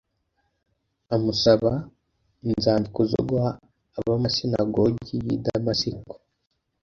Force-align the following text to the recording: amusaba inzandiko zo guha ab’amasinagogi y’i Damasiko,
amusaba 1.15 1.71
inzandiko 2.47 2.99
zo 3.11 3.21
guha 3.29 3.49
ab’amasinagogi 3.97 5.05
y’i 5.25 5.37
Damasiko, 5.45 6.13